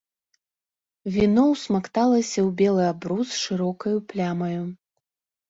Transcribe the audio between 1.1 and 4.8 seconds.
Віно ўсмакталася ў белы абрус шырокаю плямаю.